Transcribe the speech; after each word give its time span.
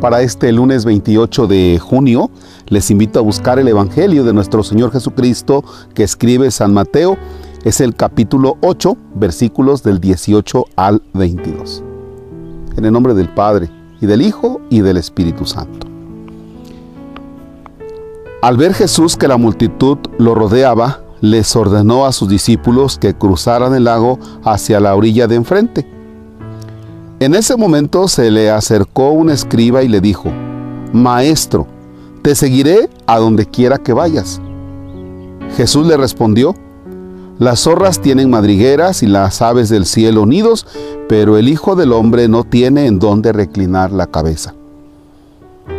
Para 0.00 0.22
este 0.22 0.50
lunes 0.50 0.86
28 0.86 1.46
de 1.46 1.78
junio, 1.78 2.30
les 2.68 2.90
invito 2.90 3.18
a 3.18 3.22
buscar 3.22 3.58
el 3.58 3.68
Evangelio 3.68 4.24
de 4.24 4.32
nuestro 4.32 4.62
Señor 4.62 4.92
Jesucristo 4.92 5.62
que 5.92 6.04
escribe 6.04 6.50
San 6.50 6.72
Mateo. 6.72 7.18
Es 7.64 7.82
el 7.82 7.94
capítulo 7.94 8.56
8, 8.62 8.96
versículos 9.16 9.82
del 9.82 10.00
18 10.00 10.64
al 10.76 11.02
22. 11.12 11.84
En 12.78 12.86
el 12.86 12.92
nombre 12.94 13.12
del 13.12 13.28
Padre, 13.28 13.68
y 14.00 14.06
del 14.06 14.22
Hijo, 14.22 14.62
y 14.70 14.80
del 14.80 14.96
Espíritu 14.96 15.44
Santo. 15.44 15.86
Al 18.40 18.56
ver 18.56 18.72
Jesús 18.72 19.18
que 19.18 19.28
la 19.28 19.36
multitud 19.36 19.98
lo 20.16 20.34
rodeaba, 20.34 21.04
les 21.20 21.54
ordenó 21.54 22.06
a 22.06 22.12
sus 22.12 22.30
discípulos 22.30 22.96
que 22.96 23.12
cruzaran 23.12 23.74
el 23.74 23.84
lago 23.84 24.18
hacia 24.44 24.80
la 24.80 24.94
orilla 24.94 25.26
de 25.26 25.34
enfrente. 25.34 25.99
En 27.20 27.34
ese 27.34 27.54
momento 27.54 28.08
se 28.08 28.30
le 28.30 28.50
acercó 28.50 29.10
un 29.10 29.28
escriba 29.28 29.82
y 29.82 29.88
le 29.88 30.00
dijo, 30.00 30.32
Maestro, 30.94 31.66
te 32.22 32.34
seguiré 32.34 32.88
a 33.06 33.18
donde 33.18 33.44
quiera 33.44 33.76
que 33.76 33.92
vayas. 33.92 34.40
Jesús 35.54 35.86
le 35.86 35.98
respondió, 35.98 36.54
Las 37.38 37.60
zorras 37.60 38.00
tienen 38.00 38.30
madrigueras 38.30 39.02
y 39.02 39.06
las 39.06 39.42
aves 39.42 39.68
del 39.68 39.84
cielo 39.84 40.24
nidos, 40.24 40.66
pero 41.10 41.36
el 41.36 41.50
Hijo 41.50 41.76
del 41.76 41.92
Hombre 41.92 42.26
no 42.26 42.42
tiene 42.42 42.86
en 42.86 42.98
dónde 42.98 43.34
reclinar 43.34 43.92
la 43.92 44.06
cabeza. 44.06 44.54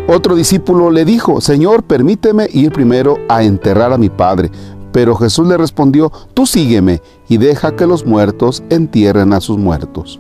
Otro 0.08 0.36
discípulo 0.36 0.92
le 0.92 1.06
dijo, 1.06 1.42
Señor, 1.42 1.82
permíteme 1.82 2.50
ir 2.54 2.72
primero 2.72 3.18
a 3.30 3.42
enterrar 3.42 3.92
a 3.94 3.98
mi 3.98 4.12
Padre. 4.12 4.52
Pero 4.92 5.16
Jesús 5.16 5.48
le 5.48 5.58
respondió, 5.58 6.12
Tú 6.36 6.46
sígueme 6.46 7.02
y 7.28 7.38
deja 7.38 7.76
que 7.76 7.88
los 7.88 8.06
muertos 8.06 8.62
entierren 8.70 9.34
a 9.34 9.42
sus 9.42 9.58
muertos. 9.58 10.20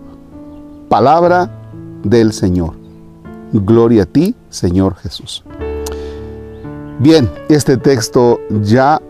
Palabra 0.91 1.49
del 2.03 2.33
Señor. 2.33 2.73
Gloria 3.53 4.03
a 4.03 4.05
ti, 4.05 4.35
Señor 4.49 4.95
Jesús. 4.95 5.41
Bien, 6.99 7.31
este 7.47 7.77
texto 7.77 8.41
ya 8.61 9.01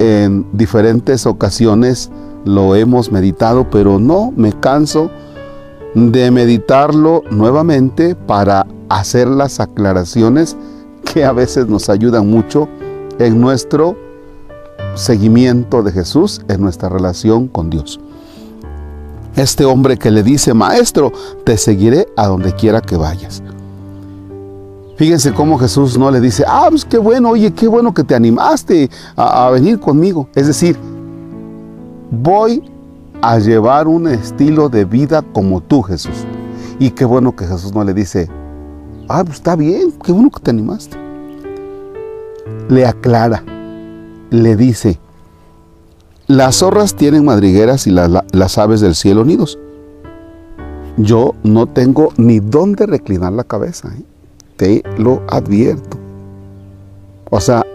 en 0.00 0.46
diferentes 0.52 1.24
ocasiones 1.24 2.10
lo 2.44 2.76
hemos 2.76 3.10
meditado, 3.10 3.70
pero 3.70 3.98
no 3.98 4.34
me 4.36 4.52
canso 4.52 5.10
de 5.94 6.30
meditarlo 6.30 7.22
nuevamente 7.30 8.14
para 8.14 8.66
hacer 8.90 9.26
las 9.26 9.60
aclaraciones 9.60 10.58
que 11.10 11.24
a 11.24 11.32
veces 11.32 11.68
nos 11.68 11.88
ayudan 11.88 12.28
mucho 12.28 12.68
en 13.18 13.40
nuestro 13.40 13.96
seguimiento 14.94 15.82
de 15.82 15.92
Jesús, 15.92 16.42
en 16.48 16.60
nuestra 16.60 16.90
relación 16.90 17.48
con 17.48 17.70
Dios. 17.70 17.98
Este 19.36 19.64
hombre 19.64 19.96
que 19.96 20.10
le 20.10 20.22
dice, 20.22 20.54
maestro, 20.54 21.12
te 21.44 21.56
seguiré 21.56 22.06
a 22.16 22.26
donde 22.26 22.52
quiera 22.54 22.80
que 22.80 22.96
vayas. 22.96 23.42
Fíjense 25.00 25.32
cómo 25.32 25.56
Jesús 25.58 25.96
no 25.96 26.10
le 26.10 26.20
dice, 26.20 26.44
ah, 26.46 26.66
pues 26.68 26.84
qué 26.84 26.98
bueno, 26.98 27.30
oye, 27.30 27.54
qué 27.54 27.66
bueno 27.66 27.94
que 27.94 28.04
te 28.04 28.14
animaste 28.14 28.90
a, 29.16 29.48
venir 29.48 29.80
conmigo. 29.80 30.28
Es 30.34 30.46
decir, 30.46 30.76
voy 32.10 32.70
a 33.22 33.38
llevar 33.38 33.88
un 33.88 34.08
estilo 34.08 34.68
de 34.68 34.84
vida 34.84 35.22
como 35.22 35.62
tú, 35.62 35.80
Jesús. 35.80 36.26
Y 36.78 36.90
qué 36.90 37.06
bueno 37.06 37.34
que 37.34 37.46
Jesús 37.46 37.72
no 37.72 37.82
le 37.82 37.94
dice, 37.94 38.28
ah, 39.08 39.22
pues 39.24 39.36
está 39.36 39.56
bien, 39.56 39.92
qué 40.04 40.12
bueno 40.12 40.30
que 40.30 40.40
te 40.40 40.50
animaste. 40.50 40.98
Le 42.68 42.84
aclara, 42.84 43.42
le 44.28 44.54
dice, 44.54 44.98
las 46.30 46.58
zorras 46.58 46.94
tienen 46.94 47.24
madrigueras 47.24 47.88
y 47.88 47.90
las, 47.90 48.58
aves 48.58 48.80
del 48.80 48.94
cielo 48.94 49.24
nidos. 49.24 49.58
Yo 50.96 51.34
no 51.42 51.66
tengo 51.66 52.12
ni 52.18 52.38
dónde 52.38 52.86
reclinar 52.86 53.32
la 53.32 53.42
cabeza. 53.42 53.88
¿eh? 53.88 54.04
Te 54.56 54.84
lo 54.96 55.22
advierto. 55.28 55.98
O 57.30 57.40
sea, 57.40 57.66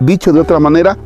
dicho 0.00 0.32
de 0.32 0.40
otra 0.40 0.58
manera, 0.58 0.98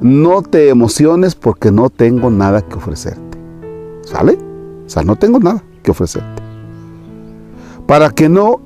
no 0.00 0.40
te 0.40 0.70
emociones 0.70 1.34
porque 1.34 1.70
no 1.70 1.90
tengo 1.90 2.30
nada 2.30 2.62
que 2.62 2.76
ofrecerte. 2.76 3.38
¿Sale? 4.04 4.38
O 4.86 4.88
sea, 4.88 5.02
no 5.02 5.16
tengo 5.16 5.38
nada 5.38 5.62
que 5.82 5.90
ofrecerte. 5.90 6.42
Para 7.86 8.08
que 8.08 8.30
no 8.30 8.62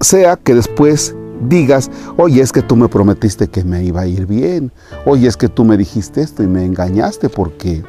sea 0.00 0.36
que 0.36 0.54
después 0.54 1.16
digas, 1.48 1.90
oye, 2.16 2.40
es 2.40 2.52
que 2.52 2.62
tú 2.62 2.76
me 2.76 2.88
prometiste 2.88 3.48
que 3.48 3.64
me 3.64 3.84
iba 3.84 4.02
a 4.02 4.06
ir 4.06 4.26
bien, 4.26 4.72
oye, 5.06 5.28
es 5.28 5.36
que 5.36 5.48
tú 5.48 5.64
me 5.64 5.76
dijiste 5.76 6.22
esto 6.22 6.42
y 6.42 6.46
me 6.46 6.64
engañaste 6.64 7.28
porque, 7.28 7.82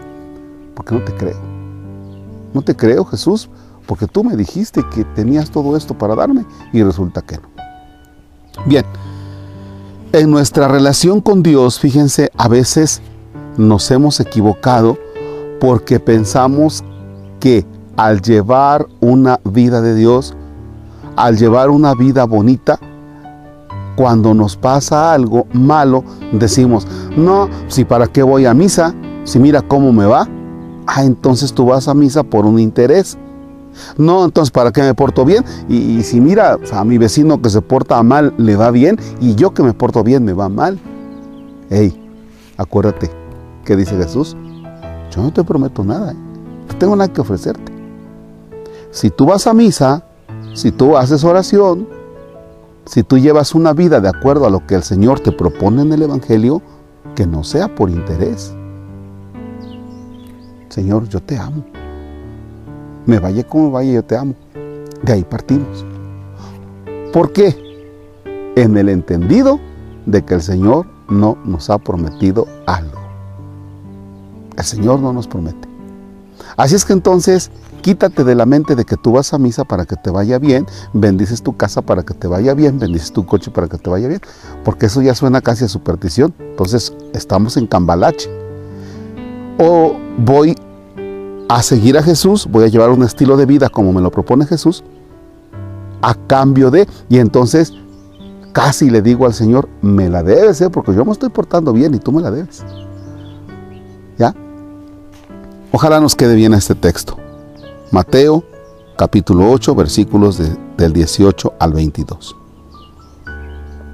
porque 0.75 0.95
no 0.95 1.03
te 1.03 1.13
creo. 1.13 1.39
No 2.53 2.61
te 2.61 2.75
creo, 2.75 3.03
Jesús, 3.05 3.49
porque 3.85 4.07
tú 4.07 4.23
me 4.23 4.35
dijiste 4.35 4.83
que 4.93 5.03
tenías 5.03 5.49
todo 5.49 5.75
esto 5.75 5.97
para 5.97 6.15
darme 6.15 6.45
y 6.71 6.83
resulta 6.83 7.21
que 7.21 7.37
no. 7.37 7.49
Bien, 8.65 8.85
en 10.11 10.29
nuestra 10.29 10.67
relación 10.67 11.21
con 11.21 11.41
Dios, 11.41 11.79
fíjense, 11.79 12.29
a 12.37 12.47
veces 12.47 13.01
nos 13.57 13.89
hemos 13.91 14.19
equivocado 14.19 14.97
porque 15.59 15.99
pensamos 15.99 16.83
que 17.39 17.65
al 17.97 18.21
llevar 18.21 18.87
una 18.99 19.39
vida 19.43 19.81
de 19.81 19.95
Dios, 19.95 20.35
al 21.15 21.37
llevar 21.37 21.69
una 21.69 21.93
vida 21.93 22.25
bonita, 22.25 22.79
cuando 23.95 24.33
nos 24.33 24.55
pasa 24.55 25.13
algo 25.13 25.47
malo, 25.53 26.03
decimos, 26.31 26.87
no, 27.15 27.49
si 27.67 27.85
para 27.85 28.07
qué 28.07 28.23
voy 28.23 28.45
a 28.45 28.53
misa, 28.53 28.93
si 29.23 29.39
mira 29.39 29.61
cómo 29.61 29.91
me 29.91 30.05
va, 30.05 30.27
ah, 30.87 31.03
entonces 31.03 31.53
tú 31.53 31.65
vas 31.65 31.87
a 31.87 31.93
misa 31.93 32.23
por 32.23 32.45
un 32.45 32.59
interés. 32.59 33.17
No, 33.97 34.23
entonces 34.23 34.51
para 34.51 34.71
qué 34.71 34.81
me 34.81 34.93
porto 34.93 35.25
bien, 35.25 35.43
y, 35.67 36.03
si 36.03 36.21
mira 36.21 36.59
a 36.71 36.83
mi 36.83 36.97
vecino 36.97 37.41
que 37.41 37.49
se 37.49 37.61
porta 37.61 38.01
mal 38.03 38.33
le 38.37 38.55
va 38.55 38.69
bien, 38.69 38.99
y 39.19 39.35
yo 39.35 39.53
que 39.53 39.63
me 39.63 39.73
porto 39.73 40.03
bien 40.03 40.23
me 40.23 40.33
va 40.33 40.49
mal. 40.49 40.79
Hey, 41.69 41.99
acuérdate, 42.57 43.09
¿qué 43.65 43.75
dice 43.75 43.97
Jesús? 43.97 44.37
Yo 45.11 45.23
no 45.23 45.33
te 45.33 45.43
prometo 45.43 45.83
nada, 45.83 46.11
¿eh? 46.11 46.15
no 46.69 46.77
tengo 46.77 46.95
nada 46.95 47.11
que 47.11 47.21
ofrecerte. 47.21 47.71
Si 48.91 49.09
tú 49.09 49.25
vas 49.25 49.47
a 49.47 49.53
misa, 49.53 50.03
si 50.53 50.71
tú 50.71 50.95
haces 50.95 51.23
oración, 51.23 51.87
si 52.85 53.03
tú 53.03 53.17
llevas 53.17 53.55
una 53.55 53.73
vida 53.73 54.01
de 54.01 54.09
acuerdo 54.09 54.45
a 54.45 54.49
lo 54.49 54.65
que 54.65 54.75
el 54.75 54.83
Señor 54.83 55.19
te 55.19 55.31
propone 55.31 55.83
en 55.83 55.93
el 55.93 56.01
Evangelio, 56.03 56.61
que 57.15 57.25
no 57.25 57.43
sea 57.43 57.73
por 57.73 57.89
interés. 57.89 58.53
Señor, 60.69 61.07
yo 61.07 61.21
te 61.21 61.37
amo. 61.37 61.63
Me 63.05 63.19
vaya 63.19 63.43
como 63.43 63.71
vaya, 63.71 63.91
yo 63.93 64.03
te 64.03 64.17
amo. 64.17 64.33
De 65.01 65.13
ahí 65.13 65.23
partimos. 65.23 65.85
¿Por 67.11 67.31
qué? 67.31 67.55
En 68.55 68.77
el 68.77 68.89
entendido 68.89 69.59
de 70.05 70.23
que 70.23 70.35
el 70.35 70.41
Señor 70.41 70.87
no 71.09 71.37
nos 71.45 71.69
ha 71.69 71.77
prometido 71.77 72.47
algo. 72.65 72.99
El 74.57 74.63
Señor 74.63 74.99
no 74.99 75.13
nos 75.13 75.27
promete. 75.27 75.72
Así 76.57 76.75
es 76.75 76.85
que 76.85 76.93
entonces 76.93 77.51
Quítate 77.83 78.23
de 78.23 78.33
la 78.33 78.45
mente 78.45 78.77
de 78.77 78.85
que 78.85 78.95
tú 78.95 79.11
vas 79.11 79.33
a 79.33 79.37
misa 79.37 79.65
para 79.65 79.83
que 79.83 79.97
te 79.97 80.09
vaya 80.09 80.39
bien, 80.39 80.65
bendices 80.93 81.43
tu 81.43 81.57
casa 81.57 81.81
para 81.81 82.03
que 82.03 82.13
te 82.13 82.29
vaya 82.29 82.53
bien, 82.53 82.79
bendices 82.79 83.11
tu 83.11 83.25
coche 83.25 83.51
para 83.51 83.67
que 83.67 83.77
te 83.77 83.89
vaya 83.89 84.07
bien, 84.07 84.21
porque 84.63 84.85
eso 84.85 85.01
ya 85.01 85.13
suena 85.13 85.41
casi 85.41 85.65
a 85.65 85.67
superstición. 85.67 86.33
Entonces 86.39 86.95
estamos 87.11 87.57
en 87.57 87.67
cambalache. 87.67 88.29
O 89.59 89.97
voy 90.17 90.55
a 91.49 91.61
seguir 91.61 91.97
a 91.97 92.03
Jesús, 92.03 92.47
voy 92.49 92.63
a 92.63 92.67
llevar 92.67 92.89
un 92.89 93.03
estilo 93.03 93.35
de 93.35 93.45
vida 93.45 93.67
como 93.67 93.91
me 93.91 93.99
lo 93.99 94.11
propone 94.11 94.45
Jesús, 94.45 94.81
a 96.01 96.15
cambio 96.15 96.71
de, 96.71 96.87
y 97.09 97.17
entonces 97.17 97.73
casi 98.53 98.89
le 98.89 99.01
digo 99.01 99.25
al 99.25 99.33
Señor, 99.33 99.67
me 99.81 100.07
la 100.07 100.23
debes, 100.23 100.61
¿eh? 100.61 100.69
porque 100.69 100.95
yo 100.95 101.03
me 101.03 101.11
estoy 101.11 101.27
portando 101.27 101.73
bien 101.73 101.93
y 101.93 101.99
tú 101.99 102.13
me 102.13 102.21
la 102.21 102.31
debes. 102.31 102.63
Ojalá 105.75 105.99
nos 105.99 106.15
quede 106.15 106.35
bien 106.35 106.53
este 106.53 106.75
texto. 106.75 107.17
Mateo 107.89 108.43
capítulo 108.95 109.49
8 109.49 109.73
versículos 109.73 110.39
del 110.77 110.93
18 110.93 111.53
al 111.59 111.73
22. 111.73 112.35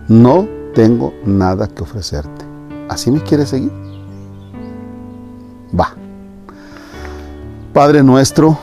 No 0.09 0.45
tengo 0.75 1.13
nada 1.23 1.69
que 1.69 1.81
ofrecerte. 1.83 2.43
¿Así 2.89 3.09
me 3.09 3.23
quieres 3.23 3.47
seguir? 3.47 3.71
Va. 5.73 5.93
Padre 7.71 8.03
nuestro, 8.03 8.59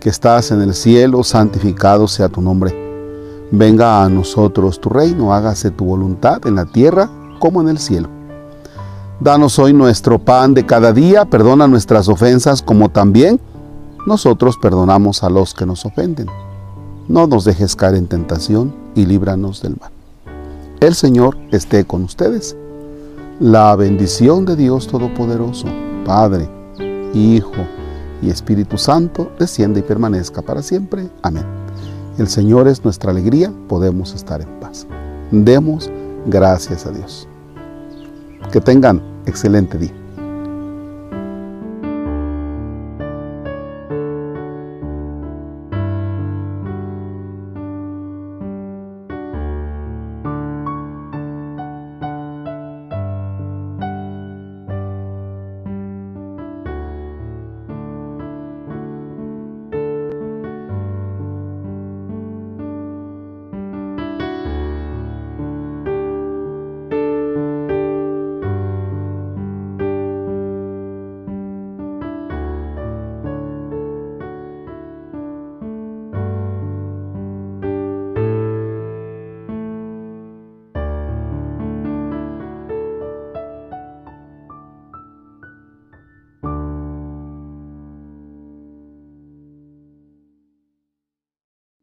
que 0.00 0.08
estás 0.08 0.50
en 0.50 0.62
el 0.62 0.74
cielo, 0.74 1.22
santificado 1.22 2.08
sea 2.08 2.28
tu 2.28 2.40
nombre. 2.40 2.74
Venga 3.52 4.02
a 4.02 4.08
nosotros 4.08 4.80
tu 4.80 4.88
reino, 4.88 5.32
hágase 5.32 5.70
tu 5.70 5.84
voluntad 5.84 6.44
en 6.44 6.56
la 6.56 6.64
tierra 6.64 7.08
como 7.38 7.60
en 7.60 7.68
el 7.68 7.78
cielo. 7.78 8.08
Danos 9.22 9.60
hoy 9.60 9.72
nuestro 9.72 10.18
pan 10.18 10.52
de 10.52 10.66
cada 10.66 10.92
día, 10.92 11.24
perdona 11.24 11.68
nuestras 11.68 12.08
ofensas 12.08 12.60
como 12.60 12.88
también 12.88 13.38
nosotros 14.04 14.58
perdonamos 14.60 15.22
a 15.22 15.30
los 15.30 15.54
que 15.54 15.64
nos 15.64 15.86
ofenden. 15.86 16.26
No 17.06 17.28
nos 17.28 17.44
dejes 17.44 17.76
caer 17.76 17.94
en 17.94 18.08
tentación 18.08 18.74
y 18.96 19.06
líbranos 19.06 19.62
del 19.62 19.76
mal. 19.80 19.92
El 20.80 20.96
Señor 20.96 21.38
esté 21.52 21.84
con 21.84 22.02
ustedes. 22.02 22.56
La 23.38 23.76
bendición 23.76 24.44
de 24.44 24.56
Dios 24.56 24.88
Todopoderoso, 24.88 25.68
Padre, 26.04 26.50
Hijo 27.14 27.52
y 28.22 28.28
Espíritu 28.28 28.76
Santo, 28.76 29.30
descienda 29.38 29.78
y 29.78 29.82
permanezca 29.82 30.42
para 30.42 30.62
siempre. 30.62 31.08
Amén. 31.22 31.44
el 32.18 32.26
Señor 32.26 32.66
es 32.66 32.82
nuestra 32.82 33.12
alegría, 33.12 33.52
podemos 33.68 34.14
estar 34.14 34.40
en 34.40 34.48
paz. 34.58 34.84
Demos 35.30 35.88
gracias 36.26 36.86
a 36.86 36.90
Dios. 36.90 37.28
Que 38.50 38.60
tengan 38.60 39.11
excelente 39.26 39.78
día. 39.78 40.01